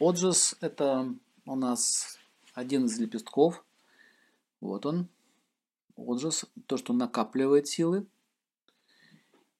Отжис– 0.00 0.54
это 0.60 1.12
у 1.44 1.56
нас 1.56 2.18
один 2.54 2.86
из 2.86 2.98
лепестков. 2.98 3.64
Вот 4.60 4.86
он. 4.86 5.08
Отжис– 5.96 6.44
то, 6.66 6.76
что 6.76 6.92
накапливает 6.92 7.66
силы. 7.66 8.06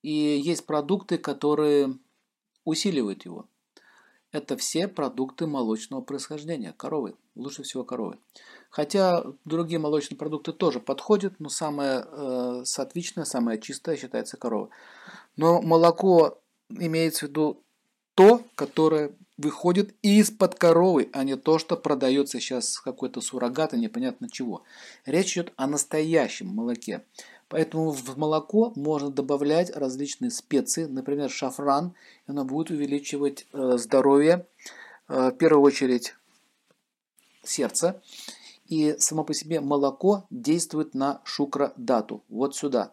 И 0.02 0.10
есть 0.12 0.64
продукты, 0.64 1.18
которые 1.18 1.98
усиливают 2.64 3.24
его. 3.24 3.48
Это 4.30 4.56
все 4.56 4.86
продукты 4.86 5.48
молочного 5.48 6.02
происхождения, 6.02 6.72
коровы, 6.72 7.16
лучше 7.34 7.64
всего 7.64 7.82
коровы. 7.82 8.18
Хотя 8.70 9.24
другие 9.44 9.80
молочные 9.80 10.18
продукты 10.18 10.52
тоже 10.52 10.78
подходят, 10.78 11.40
но 11.40 11.48
самое 11.48 12.04
э, 12.06 12.62
соответственное, 12.64 13.24
самое 13.24 13.60
чистое 13.60 13.96
считается 13.96 14.36
корова. 14.36 14.68
Но 15.36 15.62
молоко 15.62 16.38
имеется 16.68 17.26
в 17.26 17.30
виду 17.30 17.62
то, 18.14 18.42
которое 18.54 19.16
выходит 19.38 19.94
из-под 20.02 20.56
коровы, 20.56 21.08
а 21.12 21.24
не 21.24 21.36
то, 21.36 21.58
что 21.58 21.76
продается 21.76 22.40
сейчас 22.40 22.78
какой-то 22.80 23.20
суррогат 23.20 23.72
и 23.72 23.78
непонятно 23.78 24.28
чего. 24.28 24.64
Речь 25.06 25.32
идет 25.34 25.52
о 25.56 25.66
настоящем 25.66 26.48
молоке. 26.48 27.04
Поэтому 27.48 27.92
в 27.92 28.18
молоко 28.18 28.72
можно 28.76 29.10
добавлять 29.10 29.74
различные 29.74 30.30
специи, 30.30 30.84
например, 30.84 31.30
шафран, 31.30 31.94
и 32.26 32.30
оно 32.30 32.44
будет 32.44 32.70
увеличивать 32.70 33.46
э, 33.52 33.78
здоровье, 33.78 34.46
э, 35.08 35.30
в 35.30 35.36
первую 35.36 35.62
очередь 35.62 36.14
сердца. 37.42 38.02
И 38.66 38.96
само 38.98 39.24
по 39.24 39.32
себе 39.32 39.60
молоко 39.60 40.26
действует 40.28 40.92
на 40.92 41.22
шукра-дату, 41.24 42.22
вот 42.28 42.54
сюда. 42.54 42.92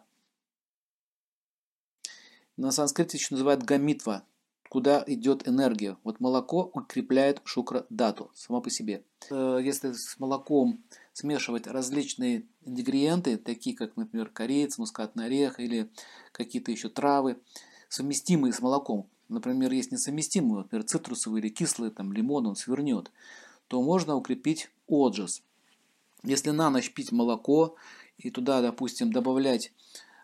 На 2.56 2.72
санскрите 2.72 3.18
еще 3.18 3.34
называют 3.34 3.62
гамитва, 3.62 4.22
куда 4.68 5.02
идет 5.06 5.46
энергия. 5.48 5.96
Вот 6.04 6.20
молоко 6.20 6.70
укрепляет 6.74 7.40
шукра-дату 7.44 8.30
само 8.34 8.60
по 8.60 8.70
себе. 8.70 9.02
Э, 9.30 9.60
если 9.62 9.92
с 9.92 10.18
молоком 10.18 10.82
смешивать 11.12 11.66
различные 11.66 12.44
ингредиенты, 12.64 13.36
такие 13.36 13.76
как, 13.76 13.96
например, 13.96 14.28
корейц, 14.28 14.78
мускатный 14.78 15.26
орех 15.26 15.60
или 15.60 15.90
какие-то 16.32 16.70
еще 16.70 16.88
травы, 16.88 17.38
совместимые 17.88 18.52
с 18.52 18.60
молоком, 18.60 19.08
например, 19.28 19.72
есть 19.72 19.92
несовместимые, 19.92 20.62
например, 20.62 20.84
цитрусовые 20.84 21.40
или 21.40 21.48
кислые, 21.48 21.90
там, 21.90 22.12
лимон 22.12 22.46
он 22.46 22.56
свернет, 22.56 23.10
то 23.68 23.82
можно 23.82 24.16
укрепить 24.16 24.70
отжас. 24.88 25.42
Если 26.22 26.50
на 26.50 26.70
ночь 26.70 26.92
пить 26.92 27.12
молоко 27.12 27.76
и 28.18 28.30
туда, 28.30 28.60
допустим, 28.60 29.12
добавлять 29.12 29.72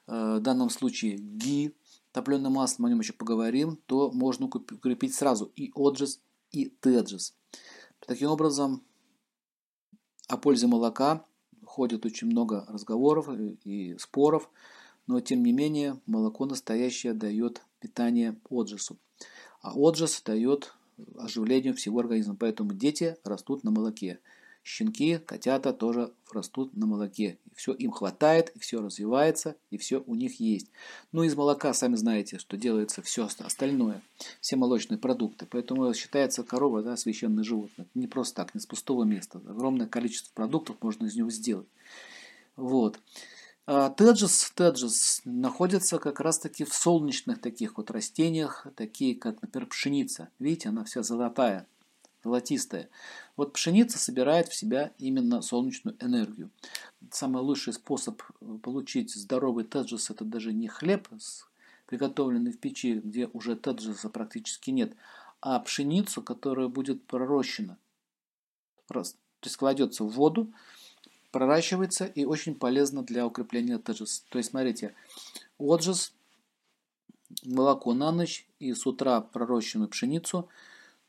э, 0.06 0.36
в 0.38 0.40
данном 0.40 0.70
случае 0.70 1.16
ги, 1.16 1.74
топленое 2.12 2.52
масло, 2.52 2.86
о 2.86 2.90
нем 2.90 3.00
еще 3.00 3.12
поговорим, 3.12 3.78
то 3.86 4.10
можно 4.12 4.46
укрепить 4.46 5.14
сразу 5.14 5.52
и 5.56 5.72
отжас, 5.74 6.20
и 6.50 6.66
теджас. 6.66 7.34
Таким 8.00 8.30
образом, 8.30 8.82
о 10.28 10.36
пользе 10.36 10.66
молока 10.66 11.24
ходит 11.64 12.04
очень 12.06 12.28
много 12.28 12.64
разговоров 12.68 13.28
и 13.28 13.96
споров, 13.98 14.50
но 15.06 15.20
тем 15.20 15.42
не 15.42 15.52
менее 15.52 16.00
молоко 16.06 16.46
настоящее 16.46 17.14
дает 17.14 17.62
питание 17.80 18.38
отжасу. 18.48 18.98
А 19.60 19.72
отжас 19.74 20.22
дает 20.24 20.74
оживлению 21.16 21.74
всего 21.74 22.00
организма. 22.00 22.36
Поэтому 22.36 22.72
дети 22.72 23.16
растут 23.24 23.64
на 23.64 23.70
молоке. 23.70 24.20
Щенки, 24.62 25.18
котята 25.18 25.72
тоже 25.72 26.12
растут 26.32 26.76
на 26.76 26.86
молоке. 26.86 27.38
И 27.50 27.54
все 27.54 27.72
им 27.72 27.90
хватает, 27.90 28.50
и 28.50 28.60
все 28.60 28.80
развивается, 28.80 29.56
и 29.70 29.76
все 29.76 30.02
у 30.06 30.14
них 30.14 30.38
есть. 30.38 30.68
Ну, 31.10 31.24
из 31.24 31.34
молока, 31.34 31.74
сами 31.74 31.96
знаете, 31.96 32.38
что 32.38 32.56
делается 32.56 33.02
все 33.02 33.26
остальное, 33.38 34.02
все 34.40 34.56
молочные 34.56 34.98
продукты. 34.98 35.46
Поэтому 35.50 35.92
считается 35.94 36.44
корова 36.44 36.82
да, 36.82 36.96
священное 36.96 37.42
животное. 37.42 37.86
Не 37.94 38.06
просто 38.06 38.36
так, 38.36 38.54
не 38.54 38.60
с 38.60 38.66
пустого 38.66 39.02
места. 39.04 39.40
Огромное 39.46 39.88
количество 39.88 40.32
продуктов 40.32 40.76
можно 40.80 41.06
из 41.06 41.16
него 41.16 41.30
сделать. 41.30 41.68
Вот. 42.54 43.00
А 43.66 43.90
теджес, 43.90 44.52
теджес 44.54 45.22
находится 45.24 45.98
как 45.98 46.20
раз-таки 46.20 46.64
в 46.64 46.74
солнечных 46.74 47.40
таких 47.40 47.76
вот 47.76 47.90
растениях, 47.90 48.66
такие 48.76 49.14
как, 49.14 49.40
например, 49.42 49.68
пшеница. 49.68 50.28
Видите, 50.38 50.68
она 50.68 50.84
вся 50.84 51.02
золотая 51.02 51.66
золотистая. 52.22 52.88
Вот 53.36 53.52
пшеница 53.52 53.98
собирает 53.98 54.48
в 54.48 54.54
себя 54.54 54.92
именно 54.98 55.42
солнечную 55.42 55.96
энергию. 56.00 56.50
Самый 57.10 57.42
лучший 57.42 57.72
способ 57.72 58.22
э, 58.22 58.58
получить 58.62 59.14
здоровый 59.14 59.64
теджес– 59.64 60.10
это 60.10 60.24
даже 60.24 60.52
не 60.52 60.68
хлеб, 60.68 61.08
приготовленный 61.86 62.52
в 62.52 62.58
печи, 62.58 62.94
где 62.94 63.28
уже 63.32 63.56
теджеса 63.56 64.08
практически 64.08 64.70
нет, 64.70 64.94
а 65.40 65.58
пшеницу, 65.60 66.22
которая 66.22 66.68
будет 66.68 67.04
пророщена. 67.06 67.76
То 68.86 69.04
есть 69.42 69.56
кладется 69.56 70.04
в 70.04 70.10
воду, 70.10 70.52
проращивается 71.32 72.04
и 72.04 72.24
очень 72.24 72.54
полезно 72.54 73.02
для 73.02 73.26
укрепления 73.26 73.78
теджеса. 73.78 74.22
То 74.28 74.38
есть, 74.38 74.50
смотрите, 74.50 74.94
отжес, 75.58 76.12
молоко 77.42 77.94
на 77.94 78.12
ночь 78.12 78.46
и 78.58 78.74
с 78.74 78.86
утра 78.86 79.20
пророщенную 79.20 79.88
пшеницу– 79.88 80.48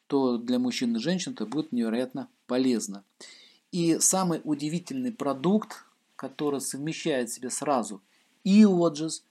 то 0.07 0.37
для 0.37 0.59
мужчин 0.59 0.95
и 0.95 0.99
женщин 0.99 1.33
это 1.33 1.45
будет 1.45 1.71
невероятно 1.71 2.29
полезно. 2.47 3.03
И 3.71 3.99
самый 3.99 4.41
удивительный 4.43 5.11
продукт, 5.11 5.85
который 6.15 6.61
совмещает 6.61 7.29
в 7.29 7.33
себе 7.33 7.49
сразу 7.49 8.01
и 8.43 8.65
оджис, 8.65 9.25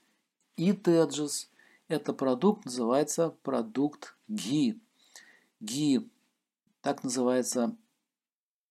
и 0.57 0.73
теджис, 0.73 1.49
это 1.87 2.13
продукт 2.13 2.65
называется 2.65 3.35
продукт 3.43 4.15
ги. 4.27 4.79
Ги, 5.59 6.09
так 6.81 7.03
называется 7.03 7.75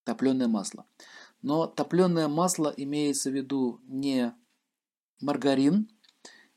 топленое 0.05 0.49
масло. 0.49 0.85
Но 1.41 1.67
топленое 1.67 2.29
масло 2.29 2.73
имеется 2.77 3.31
в 3.31 3.35
виду 3.35 3.81
не 3.85 4.35
маргарин, 5.21 5.89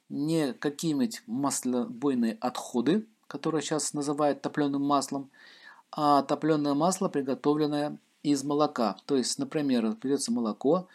не 0.09 0.53
какие-нибудь 0.53 1.23
маслобойные 1.25 2.33
отходы, 2.39 3.07
которое 3.27 3.61
сейчас 3.61 3.93
называют 3.93 4.41
топленым 4.41 4.83
маслом, 4.83 5.29
а 5.91 6.23
топленое 6.23 6.73
масло, 6.73 7.07
приготовленное 7.07 7.97
из 8.23 8.43
молока. 8.43 8.97
То 9.05 9.15
есть, 9.15 9.37
например, 9.39 9.95
берется 10.01 10.31
молоко, 10.31 10.87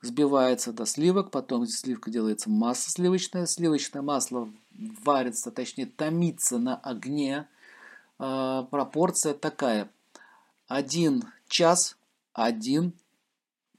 взбивается 0.00 0.72
до 0.72 0.86
сливок, 0.86 1.30
потом 1.30 1.64
из 1.64 1.78
сливка 1.80 2.10
делается 2.10 2.48
масло 2.50 2.90
сливочное, 2.90 3.46
сливочное 3.46 4.02
масло 4.02 4.48
варится, 5.04 5.50
точнее 5.50 5.86
томится 5.86 6.58
на 6.58 6.76
огне. 6.76 7.48
Э, 8.18 8.64
пропорция 8.70 9.34
такая. 9.34 9.90
один 10.68 11.24
час, 11.48 11.96
один 12.32 12.92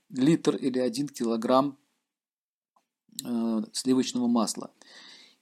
литр 0.09 0.55
или 0.55 0.79
один 0.79 1.07
килограмм 1.07 1.77
э, 3.25 3.61
сливочного 3.73 4.27
масла. 4.27 4.71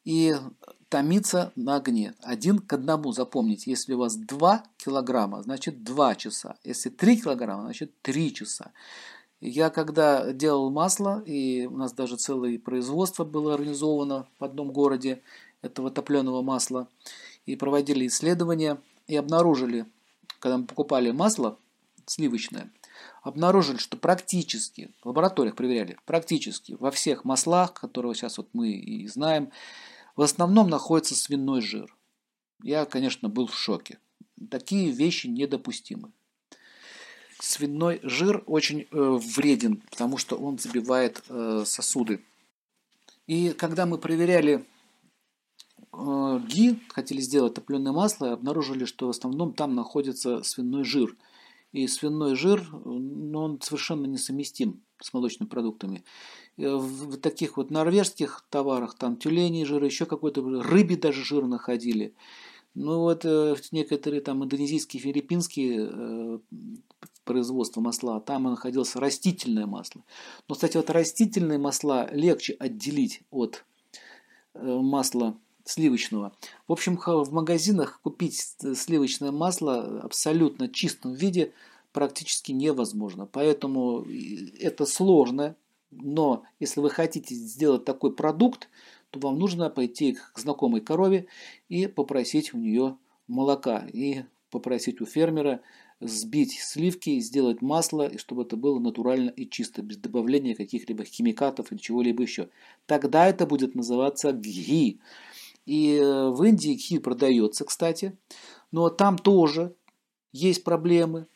И 0.06 0.36
томиться 0.90 1.52
на 1.56 1.76
огне. 1.76 2.14
Один 2.22 2.60
к 2.60 2.72
одному, 2.72 3.12
запомните, 3.12 3.72
если 3.72 3.94
у 3.94 3.98
вас 3.98 4.16
2 4.16 4.64
килограмма, 4.78 5.44
значит 5.44 5.84
2 5.84 6.16
часа. 6.16 6.56
Если 6.64 6.90
3 6.90 7.22
килограмма, 7.22 7.64
значит 7.64 7.92
3 8.02 8.34
часа. 8.34 8.72
Я 9.42 9.70
когда 9.70 10.32
делал 10.32 10.70
масло, 10.70 11.22
и 11.26 11.66
у 11.66 11.76
нас 11.76 11.92
даже 11.92 12.16
целое 12.16 12.58
производство 12.58 13.26
было 13.26 13.56
организовано 13.56 14.28
в 14.40 14.44
одном 14.44 14.72
городе 14.72 15.22
этого 15.62 15.92
топленого 15.92 16.42
масла, 16.42 16.88
и 17.46 17.56
проводили 17.56 18.08
исследования, 18.08 18.80
и 19.08 19.16
обнаружили, 19.16 19.86
когда 20.40 20.58
мы 20.58 20.66
покупали 20.66 21.12
масло 21.12 21.58
сливочное, 22.06 22.72
обнаружили, 23.24 23.78
что 23.78 23.98
практически, 23.98 24.92
в 25.04 25.08
лабораториях 25.08 25.56
проверяли, 25.56 25.98
практически 26.06 26.78
во 26.80 26.92
всех 26.92 27.26
маслах, 27.26 27.74
которые 27.74 28.14
сейчас 28.14 28.38
вот 28.38 28.48
мы 28.54 28.72
и 28.72 29.08
знаем, 29.08 29.52
в 30.16 30.22
основном 30.22 30.70
находится 30.70 31.16
свиной 31.16 31.62
жир. 31.62 31.96
Я, 32.64 32.86
конечно, 32.86 33.30
был 33.30 33.48
в 33.48 33.56
шоке. 33.56 34.00
Такие 34.50 34.92
вещи 34.92 35.28
недопустимы. 35.28 36.12
Свиной 37.40 38.00
жир 38.02 38.44
очень 38.46 38.82
э, 38.82 38.86
вреден, 38.92 39.82
потому 39.90 40.18
что 40.18 40.38
он 40.38 40.58
забивает 40.58 41.22
э, 41.28 41.64
сосуды. 41.66 42.24
И 43.28 43.52
когда 43.52 43.86
мы 43.86 43.98
проверяли 43.98 44.66
э, 45.92 46.40
ги, 46.48 46.80
хотели 46.90 47.20
сделать 47.20 47.54
топленое 47.54 47.94
масло, 47.94 48.32
обнаружили, 48.32 48.86
что 48.86 49.08
в 49.08 49.10
основном 49.10 49.54
там 49.54 49.76
находится 49.76 50.44
свиной 50.44 50.86
жир. 50.86 51.16
И 51.76 51.88
свиной 51.88 52.36
жир, 52.36 52.70
ну, 52.72 53.38
он 53.40 53.62
совершенно 53.62 54.06
несовместим 54.06 54.82
с 55.02 55.14
молочными 55.14 55.50
продуктами. 55.50 56.06
Э, 56.58 56.74
в 56.74 57.18
таких 57.18 57.58
вот 57.58 57.70
норвежских 57.70 58.46
товарах, 58.50 58.96
там 58.96 59.18
тюленей 59.18 59.66
жир, 59.66 59.84
еще 59.84 60.06
какой-то 60.06 60.42
рыбе 60.62 60.96
даже 60.96 61.26
жир 61.26 61.46
находили. 61.46 62.16
Ну 62.76 63.00
вот 63.00 63.26
э, 63.26 63.58
некоторые 63.74 64.22
там 64.22 64.42
индонезийские, 64.46 65.02
филиппинские 65.02 65.90
э, 65.92 66.40
производства 67.26 67.82
масла, 67.82 68.22
там 68.22 68.44
находилось 68.44 68.96
растительное 68.96 69.66
масло. 69.66 70.06
Но, 70.48 70.56
кстати, 70.56 70.78
вот 70.78 70.90
растительные 70.90 71.60
масла 71.60 72.10
легче 72.14 72.54
отделить 72.54 73.24
от 73.32 73.66
масла 74.54 75.38
сливочного. 75.66 76.32
В 76.68 76.72
общем, 76.72 76.98
в 76.98 77.32
магазинах 77.34 78.00
купить 78.02 78.56
сливочное 78.76 79.32
масло 79.32 80.00
абсолютно 80.02 80.70
чистом 80.70 81.14
виде 81.14 81.54
практически 81.92 82.52
невозможно. 82.52 83.26
Поэтому 83.26 84.06
это 84.60 84.86
сложно, 84.86 85.56
но 85.92 86.44
если 86.60 86.80
вы 86.80 86.90
хотите 86.90 87.36
сделать 87.36 87.86
такой 87.86 88.14
продукт, 88.14 88.70
то 89.10 89.20
вам 89.20 89.40
нужно 89.40 89.70
пойти 89.70 90.18
к 90.34 90.38
знакомой 90.38 90.82
корове 90.82 91.28
и 91.70 91.88
попросить 91.88 92.54
у 92.54 92.58
нее 92.58 92.98
молока. 93.28 93.88
И 93.92 94.24
попросить 94.52 95.02
у 95.02 95.06
фермера 95.06 95.62
сбить 96.02 96.60
сливки, 96.60 97.20
сделать 97.20 97.62
масло, 97.62 98.08
и 98.08 98.18
чтобы 98.18 98.44
это 98.44 98.58
было 98.58 98.80
натурально 98.80 99.30
и 99.30 99.48
чисто, 99.48 99.82
без 99.82 99.98
добавления 99.98 100.56
каких-либо 100.56 101.06
химикатов 101.06 101.72
или 101.72 101.80
чего-либо 101.80 102.22
еще. 102.22 102.50
Тогда 102.86 103.28
это 103.28 103.46
будет 103.46 103.76
называться 103.76 104.34
гхи. 104.34 105.00
И 105.66 105.96
э, 105.96 106.30
в 106.30 106.44
Индии 106.44 106.76
гхи 106.76 107.00
продается, 107.00 107.66
кстати, 107.66 108.18
но 108.72 108.90
там 108.90 109.18
тоже 109.18 109.76
есть 110.32 110.64
проблемы. 110.64 111.28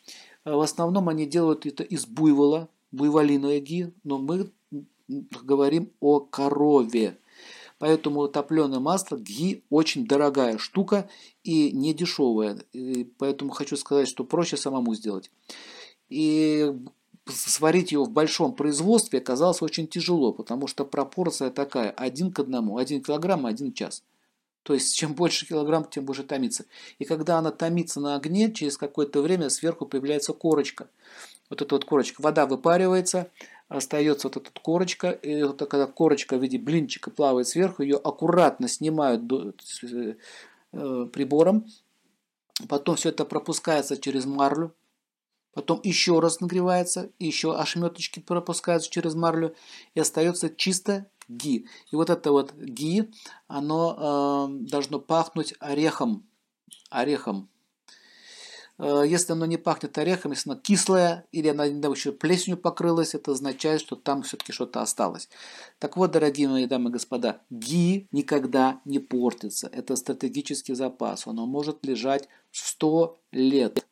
Э, 0.45 0.53
в 0.53 0.61
основном 0.61 1.09
они 1.09 1.25
делают 1.25 1.65
это 1.65 1.83
из 1.83 2.05
буйвола, 2.05 2.69
буйволиное 2.91 3.59
ги, 3.59 3.93
но 4.03 4.17
мы 4.19 4.51
говорим 5.07 5.91
о 5.99 6.19
корове. 6.19 7.17
Поэтому 7.79 8.27
топленое 8.27 8.79
масло 8.79 9.15
гhi 9.15 9.63
очень 9.69 10.05
дорогая 10.05 10.57
штука 10.57 11.09
и 11.43 11.71
не 11.71 11.93
дешевая. 11.93 12.59
И 12.73 13.05
поэтому 13.17 13.51
хочу 13.51 13.77
сказать, 13.77 14.07
что 14.07 14.25
проще 14.25 14.57
самому 14.57 14.93
сделать. 14.95 15.31
И 16.09 16.73
сварить 17.25 17.91
его 17.91 18.03
в 18.03 18.11
большом 18.11 18.53
производстве 18.53 19.19
оказалось 19.19 19.61
очень 19.61 19.87
тяжело, 19.87 20.33
потому 20.33 20.67
что 20.67 20.83
пропорция 20.83 21.51
такая, 21.51 21.91
один 21.91 22.31
к 22.31 22.39
одному, 22.39 22.77
один 22.77 23.01
килограмм, 23.01 23.45
один 23.45 23.71
час. 23.71 24.03
То 24.63 24.73
есть, 24.73 24.95
чем 24.95 25.13
больше 25.13 25.47
килограмм, 25.47 25.85
тем 25.85 26.05
больше 26.05 26.23
томится. 26.23 26.65
И 26.99 27.05
когда 27.05 27.37
она 27.37 27.51
томится 27.51 27.99
на 27.99 28.15
огне, 28.15 28.51
через 28.51 28.77
какое-то 28.77 29.21
время 29.21 29.49
сверху 29.49 29.85
появляется 29.85 30.33
корочка. 30.33 30.89
Вот 31.49 31.61
эта 31.61 31.75
вот 31.75 31.85
корочка. 31.85 32.21
Вода 32.21 32.45
выпаривается, 32.45 33.31
остается 33.69 34.27
вот 34.27 34.37
эта 34.37 34.51
корочка, 34.61 35.09
и 35.09 35.43
вот 35.43 35.59
когда 35.59 35.87
корочка 35.87 36.37
в 36.37 36.41
виде 36.41 36.57
блинчика 36.57 37.09
плавает 37.09 37.47
сверху, 37.47 37.83
ее 37.83 37.97
аккуратно 37.97 38.67
снимают 38.67 39.23
э, 39.31 41.05
прибором, 41.07 41.65
потом 42.67 42.95
все 42.95 43.09
это 43.09 43.25
пропускается 43.25 43.97
через 43.97 44.25
марлю, 44.25 44.75
потом 45.53 45.79
еще 45.83 46.19
раз 46.19 46.41
нагревается, 46.41 47.11
еще 47.19 47.55
ошметочки 47.55 48.19
пропускаются 48.19 48.89
через 48.91 49.15
марлю, 49.15 49.55
и 49.95 49.99
остается 49.99 50.49
чисто 50.49 51.07
ги. 51.29 51.67
И 51.91 51.95
вот 51.95 52.09
это 52.09 52.31
вот 52.31 52.53
ги, 52.55 53.09
оно 53.47 54.49
э, 54.49 54.69
должно 54.69 54.99
пахнуть 54.99 55.53
орехом, 55.59 56.27
орехом, 56.89 57.49
Э, 58.79 59.03
если 59.05 59.33
оно 59.33 59.45
не 59.45 59.57
пахнет 59.57 59.97
орехом, 59.97 60.31
если 60.31 60.49
оно 60.49 60.59
кислое 60.59 61.27
или 61.31 61.49
оно 61.49 61.65
еще 61.65 62.11
плесенью 62.11 62.57
покрылось, 62.57 63.13
это 63.13 63.31
означает, 63.31 63.81
что 63.81 63.95
там 63.95 64.23
все-таки 64.23 64.53
что-то 64.53 64.81
осталось. 64.81 65.29
Так 65.77 65.97
вот, 65.97 66.11
дорогие 66.11 66.47
мои 66.47 66.65
дамы 66.65 66.89
и 66.89 66.93
господа, 66.93 67.41
ги 67.49 68.07
никогда 68.11 68.81
не 68.85 68.99
портится. 68.99 69.69
Это 69.71 69.95
стратегический 69.95 70.73
запас. 70.73 71.27
Оно 71.27 71.45
может 71.45 71.85
лежать 71.85 72.27
100 72.51 73.19
лет, 73.31 73.85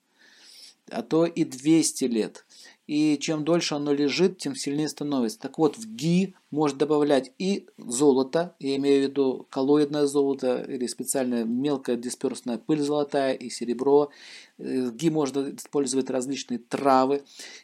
а 0.92 1.02
то 1.02 1.26
и 1.26 1.44
200 1.44 2.06
лет 2.06 2.46
и 2.88 3.18
чем 3.20 3.44
дольше 3.44 3.76
оно 3.76 3.92
лежит, 3.92 4.38
тем 4.38 4.56
сильнее 4.56 4.88
становится. 4.88 5.40
Так 5.40 5.58
вот, 5.58 5.78
в 5.78 5.86
ГИ 5.94 6.36
можно 6.52 6.80
добавлять 6.80 7.34
и 7.38 7.68
золото, 7.78 8.56
я 8.60 8.78
имею 8.78 9.06
в 9.06 9.10
виду 9.10 9.48
коллоидное 9.50 10.06
золото 10.06 10.66
или 10.68 10.88
специальная 10.88 11.44
мелкая 11.44 11.98
дисперсная 11.98 12.58
пыль 12.58 12.80
золотая 12.80 13.34
и 13.34 13.50
серебро. 13.50 14.10
Э, 14.58 14.86
в 14.86 14.96
ГИ 14.96 15.10
можно 15.10 15.54
использовать 15.54 16.10
различные 16.10 16.60
травы 16.60 17.24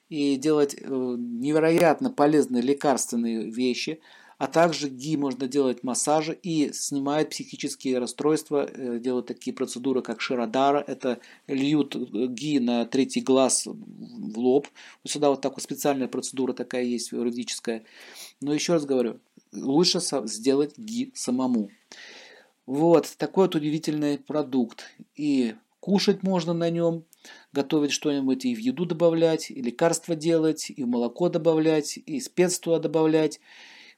и 0.10 0.36
делать 0.36 0.76
э, 0.76 0.86
невероятно 0.86 2.12
полезные 2.12 2.62
лекарственные 2.62 3.50
вещи– 3.50 4.02
а 4.44 4.48
также 4.48 4.90
ГИ 4.90 5.16
можно 5.16 5.48
делать 5.48 5.86
массажи 5.86 6.38
и 6.44 6.74
снимает 6.74 7.30
психические 7.30 7.98
расстройства, 7.98 8.70
э, 8.70 9.00
делают 9.00 9.28
такие 9.28 9.56
процедуры, 9.56 10.02
как 10.02 10.20
Ширадара. 10.20 10.84
Это 10.86 11.20
льют 11.48 11.96
ГИ 11.96 12.60
на 12.60 12.86
третий 12.86 13.22
глаз 13.22 13.66
в 13.66 14.38
лоб. 14.38 14.68
Вот 15.02 15.12
сюда 15.14 15.30
вот 15.30 15.40
такая 15.40 15.62
специальная 15.62 16.10
процедура 16.10 16.52
такая 16.52 16.84
есть, 16.84 17.14
юридическая. 17.14 17.86
Но 18.42 18.54
еще 18.54 18.74
раз 18.74 18.84
говорю, 18.84 19.22
лучше 19.54 20.02
сделать 20.02 20.78
ГИ 20.78 21.14
самому. 21.16 21.70
Вот 22.66 23.16
такой 23.18 23.46
вот 23.46 23.56
удивительный 23.56 24.18
продукт. 24.18 24.84
И 25.16 25.56
кушать 25.80 26.22
можно 26.22 26.52
на 26.52 26.70
нем, 26.70 27.06
готовить 27.54 27.94
что-нибудь 27.94 28.44
и 28.44 28.54
в 28.54 28.60
еду 28.60 28.86
добавлять, 28.86 29.52
и 29.52 29.62
лекарства 29.62 30.16
делать, 30.16 30.70
и 30.70 30.84
в 30.84 30.88
молоко 30.88 31.30
добавлять, 31.30 31.98
и 32.06 32.20
спец 32.20 32.60
туда 32.60 32.80
добавлять. 32.80 33.40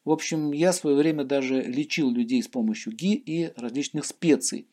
В 0.06 0.12
общем, 0.12 0.52
я 0.52 0.72
в 0.72 0.76
свое 0.76 0.96
время 0.96 1.24
даже 1.24 1.62
лечил 1.62 2.12
людей 2.12 2.42
с 2.42 2.48
помощью 2.48 2.94
ги 2.94 3.16
и 3.16 3.52
различных 3.58 4.06
специй. 4.06 4.68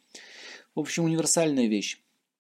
В 0.75 0.81
общем, 0.81 1.05
универсальная 1.05 1.67
вещь. 1.67 2.02